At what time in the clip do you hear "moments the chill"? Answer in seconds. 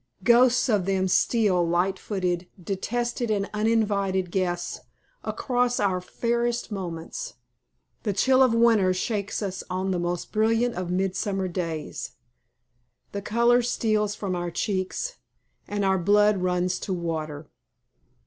6.71-8.41